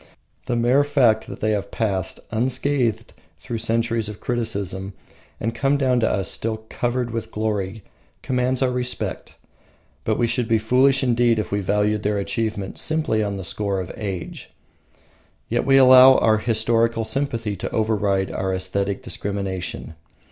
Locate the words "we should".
10.17-10.47